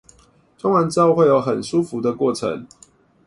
[0.57, 2.65] 裝完之後會有很舒服的過程